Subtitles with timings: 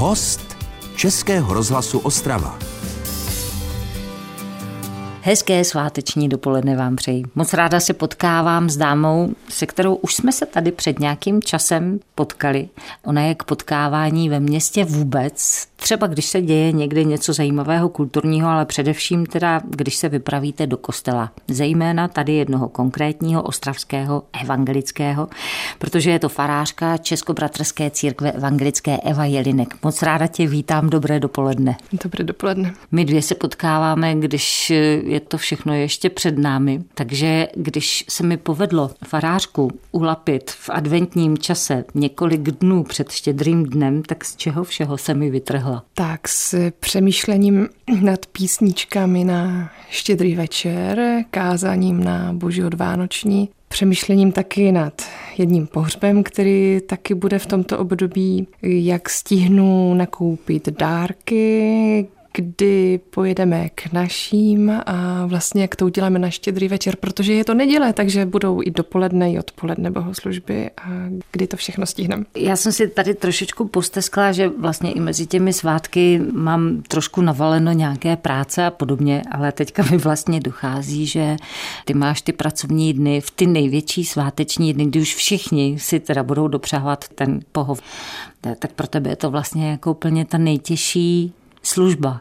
[0.00, 0.56] Host
[0.96, 2.58] Českého rozhlasu Ostrava.
[5.20, 7.24] Hezké sváteční dopoledne vám přeji.
[7.34, 12.00] Moc ráda se potkávám s dámou, se kterou už jsme se tady před nějakým časem
[12.14, 12.68] potkali.
[13.04, 18.48] Ona je k potkávání ve městě vůbec, třeba když se děje někde něco zajímavého kulturního,
[18.48, 21.32] ale především teda, když se vypravíte do kostela.
[21.48, 25.28] Zejména tady jednoho konkrétního ostravského evangelického,
[25.78, 29.74] protože je to farářka Českobratrské církve evangelické Eva Jelinek.
[29.82, 31.76] Moc ráda tě vítám, dobré dopoledne.
[32.04, 32.74] Dobré dopoledne.
[32.92, 34.70] My dvě se potkáváme, když
[35.04, 41.38] je to všechno ještě před námi, takže když se mi povedlo farářku ulapit v adventním
[41.38, 45.30] čase několik dnů před štědrým dnem, tak z čeho všeho se mi
[45.68, 45.84] vytrhla?
[45.94, 47.68] Tak s přemýšlením
[48.00, 55.02] nad písničkami na štědrý večer, kázáním na Boží odvánoční, přemýšlením taky nad
[55.38, 63.92] jedním pohřbem, který taky bude v tomto období, jak stihnu nakoupit dárky, kdy pojedeme k
[63.92, 68.62] naším a vlastně jak to uděláme na štědrý večer, protože je to neděle, takže budou
[68.62, 70.88] i dopoledne, i odpoledne bohoslužby a
[71.32, 72.24] kdy to všechno stihneme.
[72.36, 77.72] Já jsem si tady trošičku posteskla, že vlastně i mezi těmi svátky mám trošku navaleno
[77.72, 81.36] nějaké práce a podobně, ale teďka mi vlastně dochází, že
[81.84, 86.22] ty máš ty pracovní dny v ty největší sváteční dny, kdy už všichni si teda
[86.22, 87.80] budou dopřávat ten pohov.
[88.58, 91.32] Tak pro tebe je to vlastně jako úplně ta nejtěžší
[91.68, 92.20] služba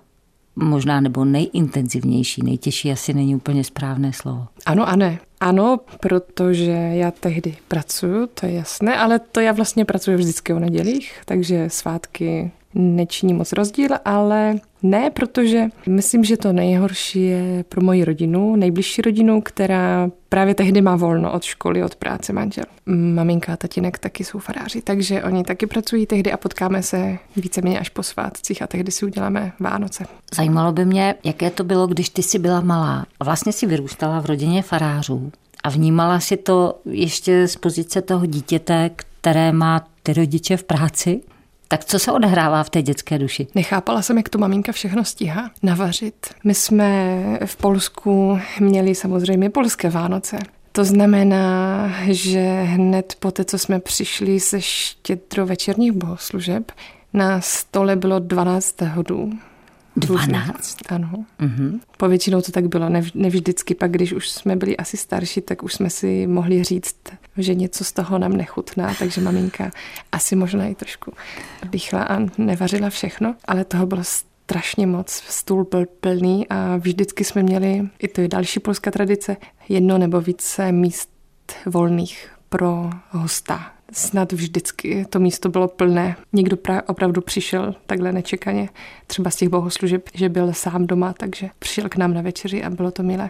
[0.56, 4.48] možná nebo nejintenzivnější, nejtěžší asi není úplně správné slovo.
[4.66, 5.20] Ano a ne.
[5.40, 10.60] Ano, protože já tehdy pracuju, to je jasné, ale to já vlastně pracuji vždycky o
[10.60, 17.82] nedělích, takže svátky nečiní moc rozdíl, ale ne, protože myslím, že to nejhorší je pro
[17.82, 22.64] moji rodinu, nejbližší rodinu, která právě tehdy má volno od školy, od práce manžel.
[22.86, 27.80] Maminka a tatínek taky jsou faráři, takže oni taky pracují tehdy a potkáme se víceméně
[27.80, 30.06] až po svátcích a tehdy si uděláme Vánoce.
[30.36, 33.06] Zajímalo by mě, jaké to bylo, když ty jsi byla malá.
[33.24, 35.32] Vlastně si vyrůstala v rodině farářů
[35.64, 41.22] a vnímala si to ještě z pozice toho dítěte, které má ty rodiče v práci?
[41.68, 43.48] Tak co se odehrává v té dětské duši?
[43.56, 46.28] Nechápala jsem, jak to maminka všechno stíhá navařit.
[46.44, 47.14] My jsme
[47.46, 50.40] v Polsku měli samozřejmě polské Vánoce.
[50.72, 56.72] To znamená, že hned po té, co jsme přišli ze štědrovečerních bohoslužeb,
[57.14, 59.32] na stole bylo 12 hodů.
[59.98, 60.78] 12?
[60.90, 61.26] Ano.
[61.40, 61.80] Mm-hmm.
[61.98, 65.90] Povětšinou to tak bylo, nevždycky pak, když už jsme byli asi starší, tak už jsme
[65.90, 66.96] si mohli říct,
[67.38, 69.72] že něco z toho nám nechutná, takže maminka
[70.12, 71.14] asi možná i trošku
[71.72, 75.10] bychla a nevařila všechno, ale toho bylo strašně moc.
[75.30, 79.38] Stůl byl plný a vždycky jsme měli, i to je další polská tradice,
[79.70, 81.10] jedno nebo více míst
[81.66, 86.16] volných pro hosta snad vždycky to místo bylo plné.
[86.34, 88.70] Někdo pra- opravdu přišel takhle nečekaně,
[89.08, 92.70] třeba z těch bohoslužeb, že byl sám doma, takže přišel k nám na večeři a
[92.70, 93.30] bylo to milé.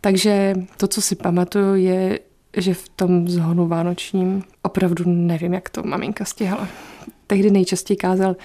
[0.00, 2.18] Takže to, co si pamatuju, je,
[2.56, 6.68] že v tom zhonu vánočním opravdu nevím, jak to maminka stihala.
[7.26, 8.36] Tehdy nejčastěji kázal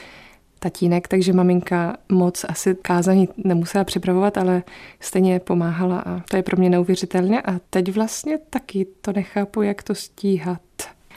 [0.59, 4.63] tatínek, takže maminka moc asi kázání nemusela připravovat, ale
[4.99, 9.83] stejně pomáhala a to je pro mě neuvěřitelné a teď vlastně taky to nechápu, jak
[9.83, 10.61] to stíhat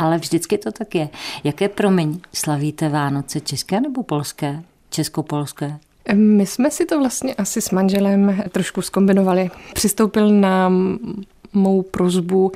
[0.01, 1.09] ale vždycky to tak je.
[1.45, 4.63] Jaké promiň slavíte Vánoce české nebo polské?
[4.91, 5.79] Česko-polské?
[6.15, 9.51] My jsme si to vlastně asi s manželem trošku skombinovali.
[9.75, 10.73] Přistoupil na
[11.53, 12.53] mou prozbu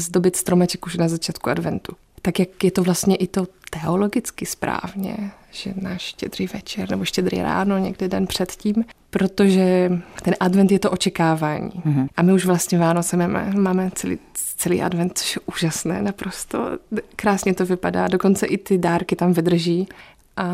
[0.00, 1.92] zdobit stromeček už na začátku adventu.
[2.22, 5.16] Tak jak je to vlastně i to teologicky správně,
[5.56, 10.90] že na štědrý večer nebo štědrý ráno, někdy den předtím, protože ten advent je to
[10.90, 11.70] očekávání.
[11.70, 12.08] Mm-hmm.
[12.16, 14.18] A my už vlastně Vánoce máme, máme celý,
[14.56, 16.78] celý advent, což je úžasné naprosto.
[17.16, 19.88] Krásně to vypadá, dokonce i ty dárky tam vydrží
[20.36, 20.50] a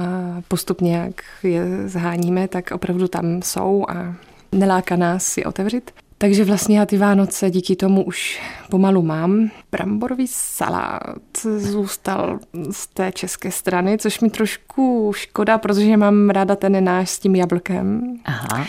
[0.48, 4.14] postupně, jak je zháníme, tak opravdu tam jsou a
[4.52, 5.91] neláká nás si otevřít.
[6.22, 9.50] Takže vlastně já ty Vánoce díky tomu už pomalu mám.
[9.72, 11.22] Bramborový salát
[11.59, 12.38] zůstal
[12.71, 17.34] z té české strany, což mi trošku škoda, protože mám ráda ten náš s tím
[17.34, 18.16] jablkem.
[18.24, 18.66] Aha.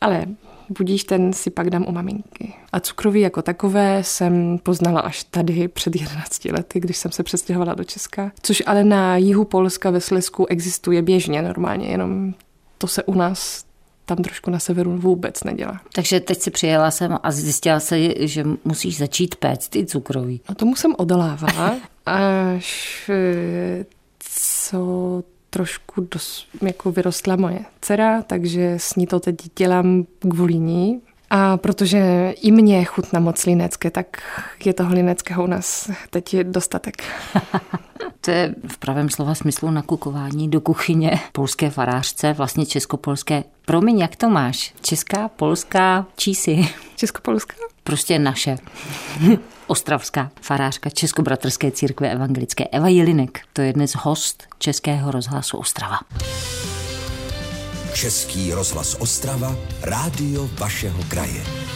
[0.00, 0.26] Ale
[0.68, 2.54] budíš, ten si pak dám u maminky.
[2.72, 7.74] A cukroví jako takové jsem poznala až tady před 11 lety, když jsem se přestěhovala
[7.74, 8.32] do Česka.
[8.42, 12.34] Což ale na jihu Polska ve Slesku existuje běžně normálně, jenom
[12.78, 13.69] to se u nás
[14.14, 15.80] tam trošku na severu vůbec nedělá.
[15.92, 20.40] Takže teď si přijela jsem a zjistila se, že musíš začít péct i cukroví.
[20.48, 21.76] No tomu jsem odolávala,
[22.06, 23.84] až eh,
[24.18, 31.00] co trošku dos, jako vyrostla moje dcera, takže s ní to teď dělám kvůli ní.
[31.30, 34.22] A protože i mě chutná moc linecké, tak
[34.64, 37.02] je toho lineckého u nás teď dostatek.
[38.20, 43.44] To je v pravém slova smyslu nakukování do kuchyně polské farářce, vlastně českopolské.
[43.64, 44.74] Promiň, jak to máš?
[44.80, 46.68] Česká, polská, čísi?
[46.96, 47.54] Českopolská?
[47.84, 48.56] Prostě naše.
[49.66, 53.40] Ostravská farářka Českobratrské církve evangelické Eva Jelinek.
[53.52, 55.98] To je dnes host Českého rozhlasu Ostrava.
[57.94, 61.69] Český rozhlas Ostrava, rádio vašeho kraje.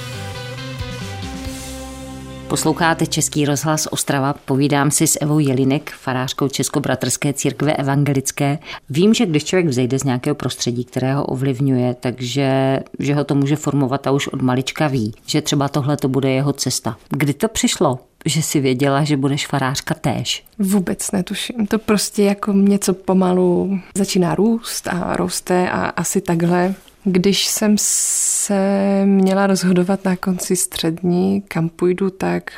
[2.55, 8.59] Posloucháte Český rozhlas Ostrava, povídám si s Evou Jelinek, farářkou Českobratrské církve evangelické.
[8.91, 13.35] Vím, že když člověk vzejde z nějakého prostředí, které ho ovlivňuje, takže že ho to
[13.35, 16.97] může formovat a už od malička ví, že třeba tohle to bude jeho cesta.
[17.09, 17.99] Kdy to přišlo?
[18.27, 20.45] že si věděla, že budeš farářka též?
[20.59, 21.67] Vůbec netuším.
[21.67, 26.75] To prostě jako něco pomalu začíná růst a roste a asi takhle.
[27.05, 32.53] Když jsem se měla rozhodovat na konci střední, kam půjdu, tak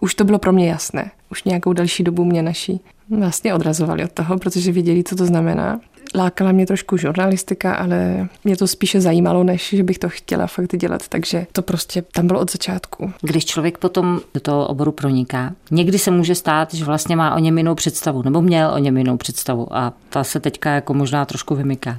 [0.00, 1.10] už to bylo pro mě jasné.
[1.30, 5.80] Už nějakou další dobu mě naši vlastně odrazovali od toho, protože věděli, co to znamená.
[6.14, 10.76] Lákala mě trošku žurnalistika, ale mě to spíše zajímalo, než že bych to chtěla fakt
[10.76, 13.12] dělat, takže to prostě tam bylo od začátku.
[13.20, 17.38] Když člověk potom do toho oboru proniká, někdy se může stát, že vlastně má o
[17.38, 21.24] něm jinou představu, nebo měl o něm jinou představu a ta se teďka jako možná
[21.24, 21.98] trošku vymyká.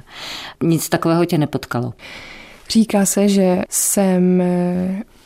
[0.62, 1.92] Nic takového tě nepotkalo.
[2.70, 4.42] Říká se, že jsem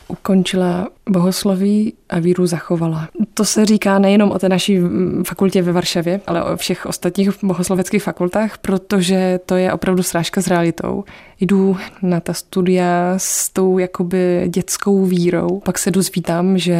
[0.08, 3.08] ukončila bohosloví a víru zachovala.
[3.34, 4.78] To se říká nejenom o té naší
[5.24, 10.46] fakultě ve Varšavě, ale o všech ostatních bohosloveckých fakultách, protože to je opravdu srážka s
[10.46, 11.04] realitou.
[11.40, 16.78] Jdu na ta studia s tou jakoby dětskou vírou, pak se dozvídám, že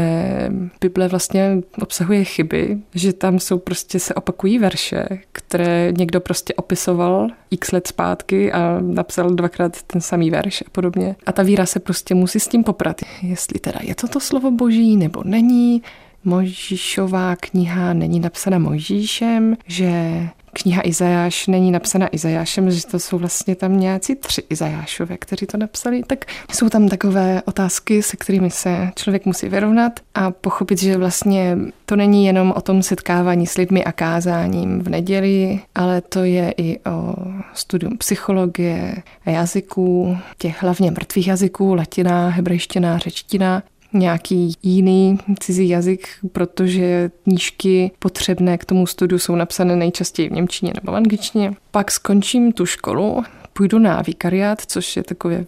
[0.81, 7.29] Bible vlastně obsahuje chyby, že tam jsou prostě se opakují verše, které někdo prostě opisoval
[7.51, 11.17] x let zpátky a napsal dvakrát ten samý verš a podobně.
[11.27, 14.51] A ta víra se prostě musí s tím poprat, jestli teda je to to slovo
[14.51, 15.83] boží nebo není.
[16.25, 20.23] Mojžíšová kniha není napsána Mojžíšem, že
[20.53, 25.57] kniha Izajáš není napsána Izajášem, že to jsou vlastně tam nějací tři Izajášové, kteří to
[25.57, 30.97] napsali, tak jsou tam takové otázky, se kterými se člověk musí vyrovnat a pochopit, že
[30.97, 36.25] vlastně to není jenom o tom setkávání s lidmi a kázáním v neděli, ale to
[36.25, 37.15] je i o
[37.55, 43.63] studium psychologie, jazyků, těch hlavně mrtvých jazyků, latina, hebrejština, řečtina
[43.93, 50.73] nějaký jiný cizí jazyk, protože knížky potřebné k tomu studiu jsou napsané nejčastěji v Němčině
[50.75, 51.53] nebo v angličtině.
[51.71, 53.25] Pak skončím tu školu
[53.59, 55.45] půjdu na vikariát, což je takové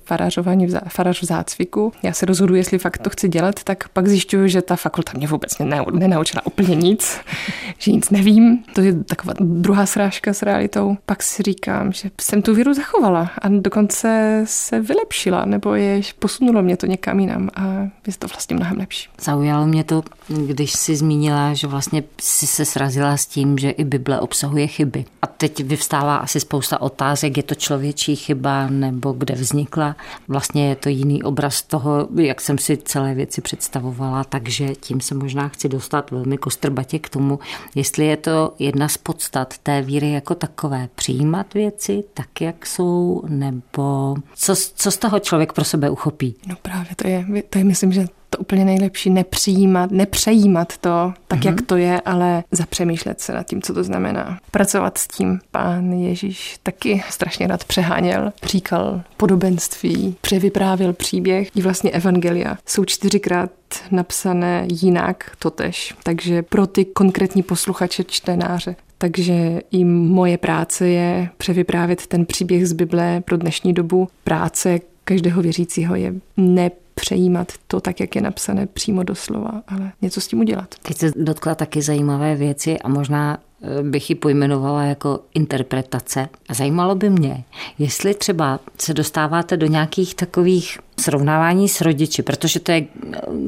[0.66, 1.92] zá, farář v zácviku.
[2.02, 5.26] Já se rozhodu, jestli fakt to chci dělat, tak pak zjišťuju, že ta fakulta mě
[5.26, 5.58] vůbec
[5.92, 7.18] nenaučila úplně nic,
[7.78, 8.64] že nic nevím.
[8.74, 10.96] To je taková druhá srážka s realitou.
[11.06, 16.62] Pak si říkám, že jsem tu víru zachovala a dokonce se vylepšila, nebo je posunulo
[16.62, 19.08] mě to někam jinam a je to vlastně mnohem lepší.
[19.20, 23.84] Zaujalo mě to, když si zmínila, že vlastně si se srazila s tím, že i
[23.84, 25.04] Bible obsahuje chyby.
[25.22, 29.97] A teď vyvstává asi spousta otázek, je to člověk větší chyba nebo kde vznikla.
[30.29, 35.14] Vlastně je to jiný obraz toho, jak jsem si celé věci představovala, takže tím se
[35.14, 37.38] možná chci dostat velmi kostrbatě k tomu,
[37.75, 43.23] jestli je to jedna z podstat té víry jako takové, přijímat věci tak, jak jsou,
[43.29, 46.35] nebo co, co z toho člověk pro sebe uchopí?
[46.47, 51.38] No právě to je, to je myslím, že to úplně nejlepší, nepřijímat, nepřejímat to tak,
[51.38, 51.46] mm-hmm.
[51.46, 51.66] jak mhm.
[51.66, 54.38] to je, ale zapřemýšlet se nad tím, co to znamená.
[54.50, 55.40] Pracovat s tím.
[55.50, 62.58] Pán Ježíš taky strašně rád přeháněl, říkal podobenství, převyprávil příběh i vlastně evangelia.
[62.66, 63.50] Jsou čtyřikrát
[63.90, 72.06] napsané jinak totež, takže pro ty konkrétní posluchače, čtenáře takže i moje práce je převyprávět
[72.06, 74.08] ten příběh z Bible pro dnešní dobu.
[74.25, 76.70] Práce každého věřícího je ne
[77.00, 80.75] přejímat to tak, jak je napsané přímo doslova, ale něco s tím udělat.
[80.83, 86.28] Teď se dotkla taky zajímavé věci a možná eh, bych ji pojmenovala jako interpretace.
[86.49, 87.45] A zajímalo by mě,
[87.78, 92.87] jestli třeba se dostáváte do nějakých takových srovnávání s rodiči, protože to je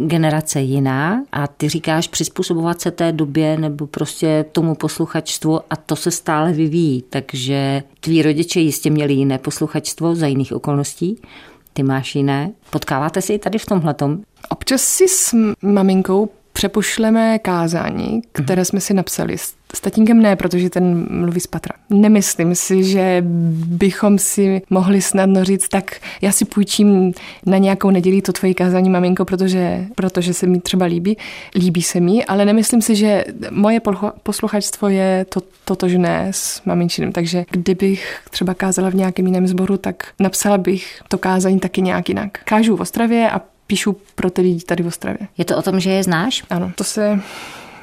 [0.07, 5.97] generace jiná a ty říkáš přizpůsobovat se té době nebo prostě tomu posluchačstvu a to
[5.97, 7.05] se stále vyvíjí.
[7.11, 11.19] Takže tví rodiče jistě měli jiné posluchačstvo za jiných okolností
[11.73, 12.51] ty máš jiné.
[12.71, 14.19] Potkáváte si i tady v tomhletom?
[14.49, 19.37] Občas si s maminkou přepošleme kázání, které jsme si napsali.
[19.75, 21.75] S tatínkem ne, protože ten mluví z patra.
[21.91, 23.23] Nemyslím si, že
[23.67, 27.13] bychom si mohli snadno říct, tak já si půjčím
[27.47, 31.17] na nějakou neděli to tvoje kázání, maminko, protože, protože se mi třeba líbí.
[31.55, 33.81] Líbí se mi, ale nemyslím si, že moje
[34.23, 37.13] posluchačstvo je to, totožné s maminčinem.
[37.13, 42.09] Takže kdybych třeba kázala v nějakém jiném sboru, tak napsala bych to kázání taky nějak
[42.09, 42.39] jinak.
[42.45, 45.29] Kážu v Ostravě a píšu pro ty lidi tady v Ostravě.
[45.39, 46.45] Je to o tom, že je znáš?
[46.51, 47.21] Ano, to se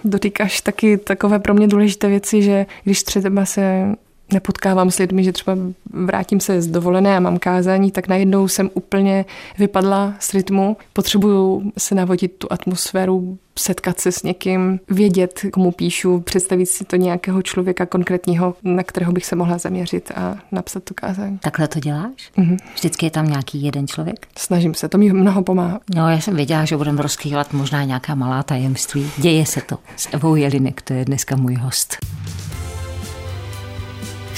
[0.03, 3.85] dotýkáš taky takové pro mě důležité věci, že když třeba se
[4.33, 5.57] nepotkávám s lidmi, že třeba
[5.93, 9.25] vrátím se z dovolené a mám kázání, tak najednou jsem úplně
[9.57, 10.77] vypadla z rytmu.
[10.93, 16.95] Potřebuju se navodit tu atmosféru, setkat se s někým, vědět, komu píšu, představit si to
[16.95, 21.37] nějakého člověka konkrétního, na kterého bych se mohla zaměřit a napsat tu kázání.
[21.37, 22.31] Takhle to děláš?
[22.37, 22.57] Mhm.
[22.75, 24.27] Vždycky je tam nějaký jeden člověk?
[24.37, 25.79] Snažím se, to mi mnoho pomáhá.
[25.95, 29.11] No, já jsem věděla, že budeme rozkývat možná nějaká malá tajemství.
[29.17, 29.77] Děje se to.
[29.95, 31.97] S Evou Jelinek, to je dneska můj host.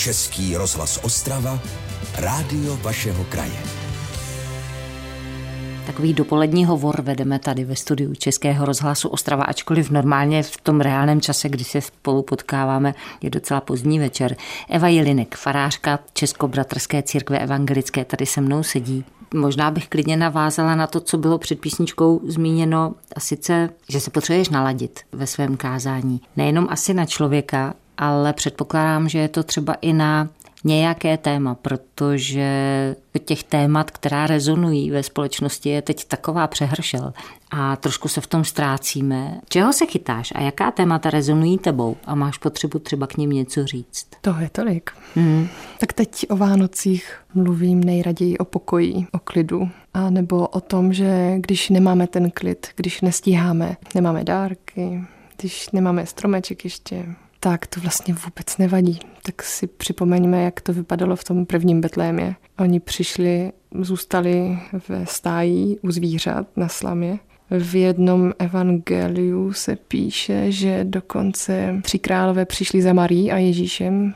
[0.02, 1.60] Český rozhlas Ostrava,
[2.18, 3.60] rádio vašeho kraje.
[5.86, 11.22] Takový dopolední hovor vedeme tady ve studiu Českého rozhlasu Ostrava, ačkoliv normálně v tom reálném
[11.22, 14.36] čase, kdy se spolu potkáváme, je docela pozdní večer.
[14.70, 19.06] Eva Jelinek, farářka Českobratrské církve evangelické, tady se mnou sedí.
[19.34, 24.12] Možná bych klidně navázala na to, co bylo před písničkou zmíněno, a sice, že se
[24.12, 26.22] potřebuješ naladit ve svém kázání.
[26.38, 30.30] Nejenom asi na člověka, ale předpokládám, že je to třeba i na
[30.64, 32.46] nějaké téma, protože
[33.26, 37.14] těch témat, která rezonují ve společnosti, je teď taková přehršel
[37.52, 39.42] a trošku se v tom ztrácíme.
[39.50, 43.66] Čeho se chytáš a jaká témata rezonují tebou a máš potřebu třeba k ním něco
[43.66, 44.08] říct?
[44.22, 44.92] To je tolik.
[45.16, 45.48] Hmm.
[45.80, 49.70] Tak teď o Vánocích mluvím nejraději o pokoji, o klidu.
[49.94, 55.04] A nebo o tom, že když nemáme ten klid, když nestíháme, nemáme dárky,
[55.38, 57.06] když nemáme stromeček ještě,
[57.44, 59.00] tak to vlastně vůbec nevadí.
[59.24, 62.36] Tak si připomeňme, jak to vypadalo v tom prvním Betlémě.
[62.60, 67.20] Oni přišli, zůstali ve stájí u zvířat na slamě.
[67.50, 74.14] V jednom evangeliu se píše, že dokonce tři králové přišli za Marí a Ježíšem.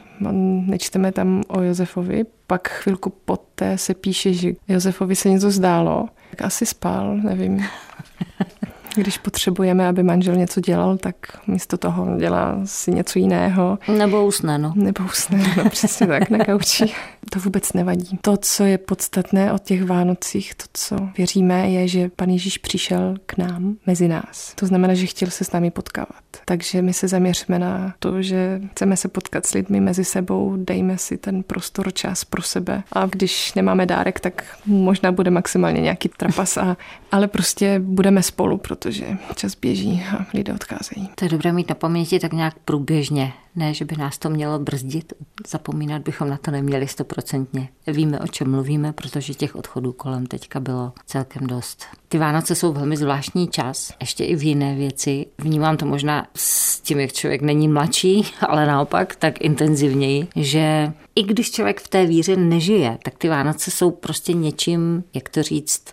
[0.66, 2.24] Nečteme tam o Josefovi.
[2.48, 6.10] Pak chvilku poté se píše, že Josefovi se něco zdálo.
[6.30, 7.64] Tak asi spal, nevím.
[8.96, 11.16] Když potřebujeme, aby manžel něco dělal, tak
[11.48, 13.80] místo toho dělá si něco jiného.
[13.98, 14.74] Nebo usne, no.
[14.76, 16.86] Nebo usne, no přesně tak, na kauči.
[17.32, 18.20] To vůbec nevadí.
[18.22, 23.16] To, co je podstatné o těch Vánocích, to, co věříme, je, že Pan Ježíš přišel
[23.26, 24.54] k nám, mezi nás.
[24.56, 26.24] To znamená, že chtěl se s námi potkávat.
[26.46, 30.98] Takže my se zaměříme na to, že chceme se potkat s lidmi mezi sebou, dejme
[30.98, 32.84] si ten prostor, čas pro sebe.
[32.92, 36.78] A když nemáme dárek, tak možná bude maximálně nějaký trapas, a,
[37.12, 41.10] ale prostě budeme spolu, protože čas běží a lidé odcházejí.
[41.16, 43.34] To je dobré mít na paměti tak nějak průběžně.
[43.56, 45.14] Ne, že by nás to mělo brzdit.
[45.48, 47.70] Zapomínat bychom na to neměli stoprocentně.
[47.88, 51.86] Víme, o čem mluvíme, protože těch odchodů kolem teďka bylo celkem dost.
[52.08, 55.26] Ty Vánoce jsou velmi zvláštní čas, ještě i v jiné věci.
[55.38, 61.24] Vnímám to možná s tím, jak člověk není mladší, ale naopak tak intenzivněji, že i
[61.24, 65.84] když člověk v té víře nežije, tak ty Vánoce jsou prostě něčím, jak to říct,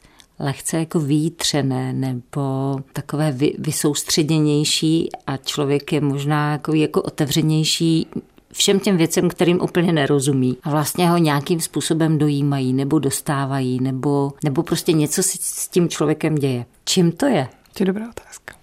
[0.42, 8.06] lehce jako vítřené nebo takové vy, vysoustředěnější a člověk je možná jako, jako otevřenější
[8.52, 14.32] všem těm věcem, kterým úplně nerozumí a vlastně ho nějakým způsobem dojímají nebo dostávají nebo,
[14.44, 16.66] nebo prostě něco si s tím člověkem děje.
[16.84, 17.49] Čím to je?
[17.75, 18.54] To je dobrá otázka.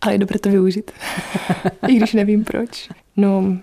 [0.00, 0.90] Ale je dobré to využít.
[1.88, 2.88] I když nevím proč.
[3.16, 3.56] No,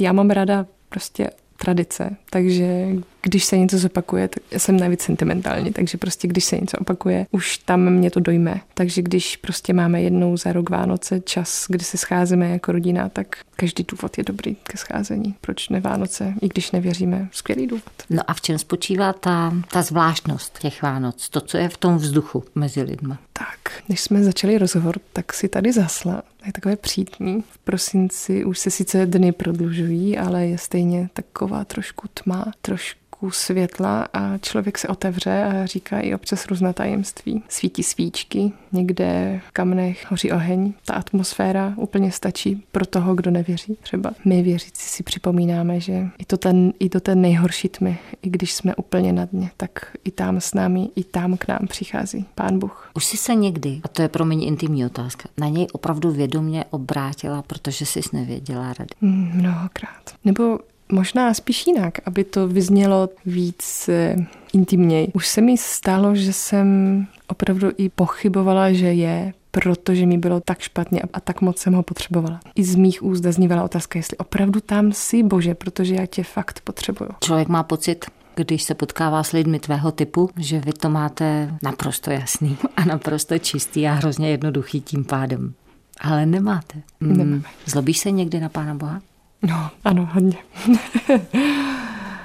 [0.00, 2.88] já mám ráda prostě tradice, takže
[3.22, 7.58] když se něco zopakuje, tak jsem navíc sentimentální, takže prostě když se něco opakuje, už
[7.58, 8.60] tam mě to dojme.
[8.74, 13.36] Takže když prostě máme jednou za rok Vánoce čas, kdy se scházíme jako rodina, tak
[13.56, 15.34] každý důvod je dobrý ke scházení.
[15.40, 17.92] Proč ne Vánoce, i když nevěříme, skvělý důvod.
[18.10, 21.96] No a v čem spočívá ta, ta zvláštnost těch Vánoc, to, co je v tom
[21.96, 23.14] vzduchu mezi lidmi?
[23.38, 26.22] Tak, když jsme začali rozhovor, tak si tady zasla.
[26.46, 27.44] Je takové přítní.
[27.50, 33.30] V prosinci už se sice dny prodlužují, ale je stejně taková trošku tma, trošku trošku
[33.30, 37.42] světla a člověk se otevře a říká i občas různá tajemství.
[37.48, 40.72] Svítí svíčky, někde v kamnech hoří oheň.
[40.84, 43.76] Ta atmosféra úplně stačí pro toho, kdo nevěří.
[43.82, 48.30] Třeba my věřící si připomínáme, že i to ten, i do té nejhorší tmy, i
[48.30, 52.26] když jsme úplně na dně, tak i tam s námi, i tam k nám přichází
[52.34, 52.90] Pán Bůh.
[52.94, 56.64] Už jsi se někdy, a to je pro mě intimní otázka, na něj opravdu vědomě
[56.70, 58.94] obrátila, protože jsi nevěděla rady?
[59.00, 60.14] Mm, mnohokrát.
[60.24, 60.58] Nebo
[60.92, 64.16] Možná spíš jinak, aby to vyznělo víc eh,
[64.52, 65.08] intimněji.
[65.12, 70.60] Už se mi stalo, že jsem opravdu i pochybovala, že je, protože mi bylo tak
[70.60, 72.40] špatně a tak moc jsem ho potřebovala.
[72.54, 76.60] I z mých úst zaznívala otázka, jestli opravdu tam jsi, bože, protože já tě fakt
[76.64, 77.10] potřebuju.
[77.24, 78.04] Člověk má pocit,
[78.34, 83.38] když se potkává s lidmi tvého typu, že vy to máte naprosto jasný a naprosto
[83.38, 85.54] čistý a hrozně jednoduchý tím pádem.
[86.00, 86.82] Ale nemáte.
[87.00, 87.42] Hmm.
[87.66, 89.00] Zlobíš se někdy na Pána Boha?
[89.42, 90.36] No, ano, hodně.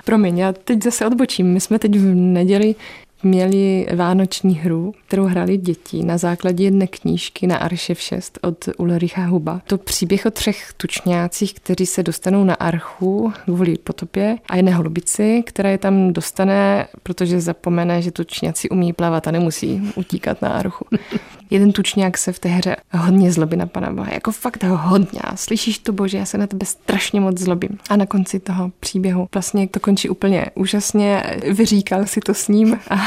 [0.05, 1.53] Promiň, já teď zase odbočím.
[1.53, 2.75] My jsme teď v neděli
[3.23, 9.25] měli vánoční hru, kterou hrali děti na základě jedné knížky na Aršev 6 od Ulricha
[9.25, 9.61] Huba.
[9.67, 15.43] To příběh o třech tučňácích, kteří se dostanou na archu kvůli potopě a jedné holubici,
[15.45, 20.85] která je tam dostane, protože zapomene, že tučňáci umí plavat a nemusí utíkat na archu.
[21.53, 25.19] Jeden tučňák se v té hře hodně zlobí na Pana Boha, jako fakt ho hodně.
[25.35, 27.77] Slyšíš to, Bože, já se na tebe strašně moc zlobím.
[27.89, 32.79] A na konci toho příběhu vlastně to končí úplně úžasně, vyříkal si to s ním
[32.89, 33.01] a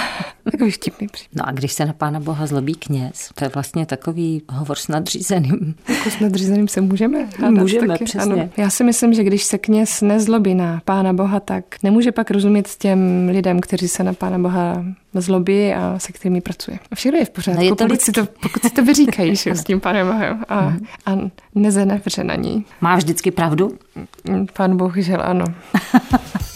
[0.51, 1.29] takový vtipný příběh.
[1.35, 4.89] No a když se na Pána Boha zlobí kněz, to je vlastně takový hovor s
[4.89, 5.75] nadřízeným.
[5.89, 8.05] Jako s nadřízeným se můžeme hádat Můžeme, taky.
[8.05, 8.33] přesně.
[8.33, 8.49] Ano.
[8.57, 12.69] Já si myslím, že když se kněz nezlobí na Pána Boha, tak nemůže pak rozumět
[12.79, 14.85] těm lidem, kteří se na Pána Boha
[15.15, 16.79] zlobí a se kterými pracuje.
[16.91, 19.37] A všechno je v pořádku, No je to pokud, si to, pokud si to vyříkají
[19.37, 20.81] s tím Pánem Bohem a, Mhm.
[21.07, 21.13] a
[21.55, 22.65] nezenevře na ní.
[22.81, 23.79] Má vždycky pravdu?
[24.53, 25.45] Pán bohužel ano.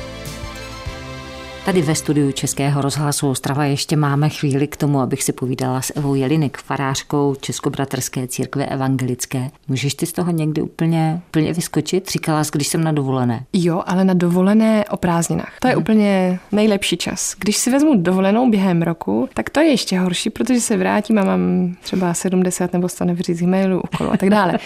[1.65, 5.93] Tady ve studiu Českého rozhlasu Ostrava ještě máme chvíli k tomu, abych si povídala s
[5.95, 9.49] Evou Jelinek, farářkou Českobratrské církve evangelické.
[9.67, 12.11] Můžeš ty z toho někdy úplně, úplně vyskočit?
[12.11, 13.45] Říkala jsi, když jsem na dovolené.
[13.53, 15.53] Jo, ale na dovolené o prázdninách.
[15.59, 17.35] To je úplně nejlepší čas.
[17.39, 21.23] Když si vezmu dovolenou během roku, tak to je ještě horší, protože se vrátím a
[21.23, 24.59] mám třeba 70 nebo 100 nevříz e-mailů okolo a tak dále.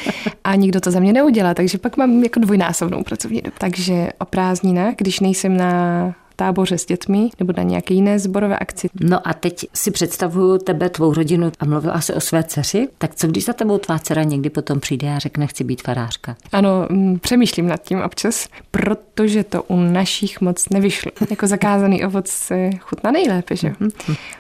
[0.44, 3.56] A nikdo to za mě neudělá, takže pak mám jako dvojnásobnou pracovní dobu.
[3.58, 8.90] Takže o prázdninách, když nejsem na táboře s dětmi nebo na nějaké jiné zborové akci.
[9.02, 12.88] No a teď si představuju tebe, tvou rodinu a mluvila se o své dceři.
[12.98, 16.36] Tak co když za tebou tvá dcera někdy potom přijde a řekne, chci být farářka?
[16.52, 21.12] Ano, mm, přemýšlím nad tím občas, protože to u našich moc nevyšlo.
[21.30, 23.68] Jako zakázaný ovoc se chutná nejlépe, že?
[23.68, 23.90] jo?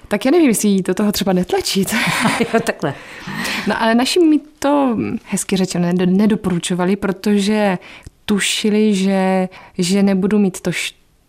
[0.08, 1.96] Tak já nevím, jestli jí do toho třeba netlačit.
[2.40, 2.94] jo, takhle.
[3.68, 7.78] No ale naši mi to hezky řečeno ned- nedoporučovali, protože
[8.26, 10.72] tušili, že, že nebudu mít to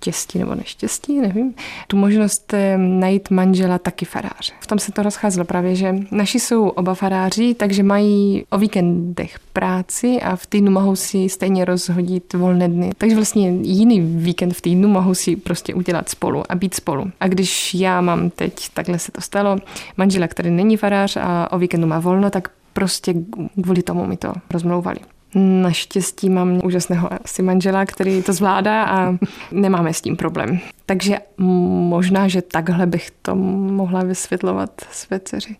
[0.06, 1.54] štěstí nebo neštěstí, nevím,
[1.86, 4.52] tu možnost eh, najít manžela taky faráře.
[4.60, 9.38] V tom se to rozcházelo právě, že naši jsou oba faráři, takže mají o víkendech
[9.52, 12.90] práci a v týdnu mohou si stejně rozhodit volné dny.
[12.98, 17.10] Takže vlastně jiný víkend v týdnu mohou si prostě udělat spolu a být spolu.
[17.20, 19.56] A když já mám teď, takhle se to stalo,
[19.96, 23.14] manžela, který není farář a o víkendu má volno, tak prostě
[23.62, 24.98] kvůli tomu mi to rozmlouvali.
[25.38, 29.18] Naštěstí mám úžasného asi manžela, který to zvládá a
[29.52, 30.58] nemáme s tím problém.
[30.86, 35.56] Takže možná, že takhle bych to mohla vysvětlovat své dceři.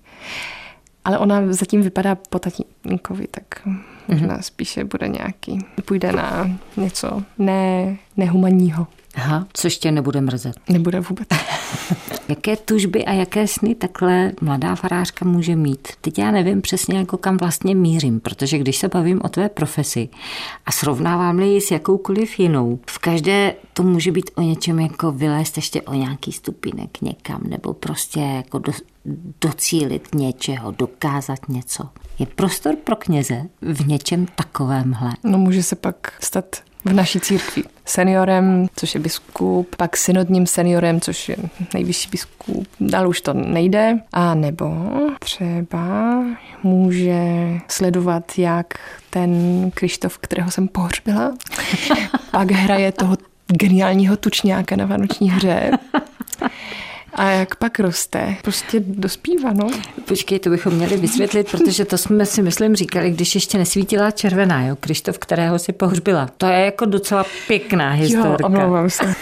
[1.04, 3.44] Ale ona zatím vypadá po tatínkovi, tak
[4.08, 8.86] možná spíše bude nějaký, půjde na něco ne, nehumanního.
[9.16, 10.56] Aha, což tě nebude mrzet.
[10.68, 11.28] Nebude vůbec.
[12.28, 15.88] Jaké tužby a jaké sny takhle mladá farářka může mít?
[16.00, 20.08] Teď já nevím přesně, jako kam vlastně mířím, protože když se bavím o tvé profesi
[20.66, 25.56] a srovnávám-li ji s jakoukoliv jinou, v každé to může být o něčem jako vylézt
[25.56, 28.72] ještě o nějaký stupinek někam, nebo prostě jako do,
[29.40, 31.88] docílit něčeho, dokázat něco.
[32.18, 35.12] Je prostor pro kněze v něčem takovémhle?
[35.24, 41.00] No může se pak stát v naší církvi seniorem, což je biskup, pak synodním seniorem,
[41.00, 41.36] což je
[41.74, 42.66] nejvyšší biskup.
[42.80, 43.98] Dál už to nejde.
[44.12, 44.74] A nebo
[45.18, 46.14] třeba
[46.62, 47.20] může
[47.68, 48.66] sledovat, jak
[49.10, 49.30] ten
[49.74, 51.34] Krištof, kterého jsem pohřbila,
[52.30, 55.70] pak hraje toho geniálního tučňáka na vánoční hře.
[57.16, 58.36] A jak pak roste?
[58.42, 59.70] Prostě dospívá, no.
[60.04, 64.66] Počkej, to bychom měli vysvětlit, protože to jsme si, myslím, říkali, když ještě nesvítila červená,
[64.66, 66.30] jo, Krištof, kterého si pohřbila.
[66.38, 68.28] To je jako docela pěkná historka.
[68.28, 69.14] Jo, omlouvám se.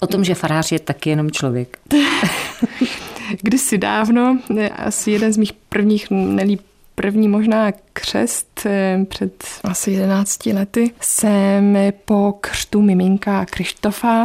[0.00, 1.78] O tom, že farář je taky jenom člověk.
[3.42, 4.38] Kdysi dávno,
[4.76, 6.60] asi jeden z mých prvních, nelíp
[6.94, 8.66] první možná křest
[9.08, 14.24] před asi 11 lety, jsem po křtu miminka Krištofa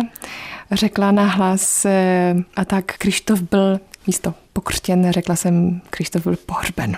[0.76, 1.86] řekla nahlas
[2.56, 6.98] a tak Krištof byl místo pokřtěn, řekla jsem, Krištof byl pohřben.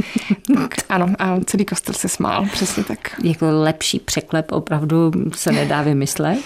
[0.54, 2.98] tak, ano, a celý kostel se smál, přesně tak.
[3.24, 6.38] Jako lepší překlep opravdu se nedá vymyslet.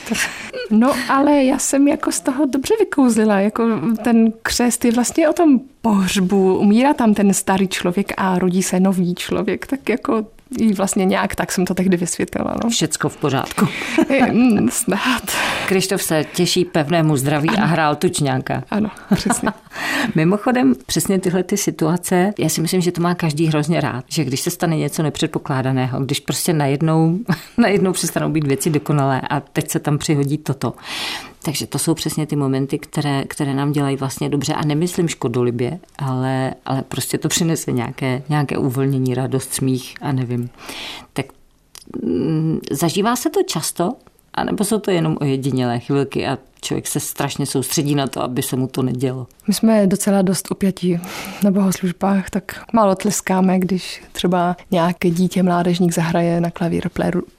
[0.70, 3.64] No, ale já jsem jako z toho dobře vykouzlila, jako
[4.04, 8.80] ten křest je vlastně o tom pohřbu, umírá tam ten starý člověk a rodí se
[8.80, 10.26] nový člověk, tak jako
[10.58, 12.54] i vlastně nějak tak jsem to tehdy vysvětlila.
[12.64, 12.70] No.
[12.70, 13.68] Všecko v pořádku.
[14.32, 15.22] mm, snad.
[15.66, 17.62] Krištof se těší pevnému zdraví ano.
[17.62, 18.64] a hrál tučňáka.
[18.70, 19.48] Ano, přesně.
[20.14, 24.24] Mimochodem, přesně tyhle ty situace, já si myslím, že to má každý hrozně rád, že
[24.24, 27.18] když se stane něco nepředpokládaného, když prostě najednou,
[27.58, 30.74] najednou přestanou být věci dokonalé a teď se tam přihodí toto.
[31.42, 35.78] Takže to jsou přesně ty momenty, které, které nám dělají vlastně dobře a nemyslím škodolibě,
[35.98, 40.50] ale, ale prostě to přinese nějaké, nějaké uvolnění, radost, smích a nevím.
[41.12, 41.26] Tak
[42.02, 43.96] mm, zažívá se to často,
[44.34, 48.42] a nebo jsou to jenom ojedinělé chvilky a člověk se strašně soustředí na to, aby
[48.42, 49.26] se mu to nedělo.
[49.48, 51.00] My jsme docela dost upětí
[51.42, 56.90] na bohoslužbách, tak málo tleskáme, když třeba nějaké dítě, mládežník zahraje na klavír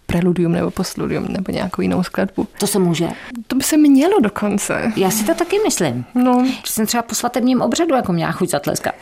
[0.05, 2.47] preludium nebo postludium nebo nějakou jinou skladbu.
[2.59, 3.09] To se může?
[3.47, 4.91] To by se mělo dokonce.
[4.95, 6.05] Já si to taky myslím.
[6.15, 6.47] No.
[6.65, 8.95] Jsem třeba po svatebním obřadu jako měla chuť zatleskat.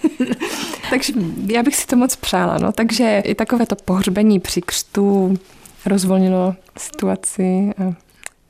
[0.90, 1.12] Takže
[1.46, 2.58] já bych si to moc přála.
[2.58, 2.72] No.
[2.72, 5.36] Takže i takové to pohřbení při křtu
[5.86, 7.94] rozvolnilo situaci a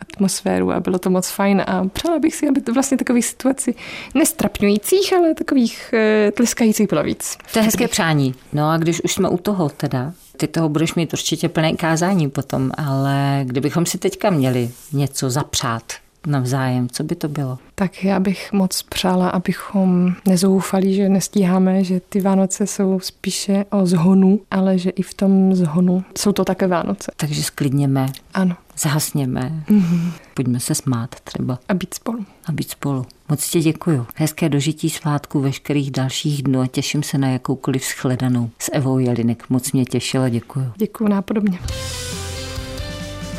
[0.01, 3.75] atmosféru a bylo to moc fajn a přála bych si, aby to vlastně takových situací
[4.15, 7.39] nestrapňujících, ale takových e, tleskajících bylo víc.
[7.53, 8.35] To je hezké přání.
[8.53, 12.31] No a když už jsme u toho teda, ty toho budeš mít určitě plné kázání
[12.31, 15.83] potom, ale kdybychom si teďka měli něco zapřát
[16.27, 17.59] navzájem, co by to bylo?
[17.75, 23.87] Tak já bych moc přála, abychom nezoufali, že nestíháme, že ty Vánoce jsou spíše o
[23.87, 27.13] zhonu, ale že i v tom zhonu jsou to také Vánoce.
[27.17, 28.07] Takže sklidněme.
[28.35, 28.57] Ano.
[28.79, 29.65] Zahasněme.
[29.69, 30.13] Mm-hmm.
[30.35, 31.59] Pojďme se smát třeba.
[31.69, 32.27] A být spolu.
[32.47, 33.07] A být spolu.
[33.29, 34.07] Moc ti děkuju.
[34.17, 38.51] Hezké dožití svátku veškerých dalších dnů a těším se na jakoukoliv shledanou.
[38.59, 40.73] S Evou Jelinek moc mě těšila, děkuju.
[40.77, 41.59] Děkuju nápodobně.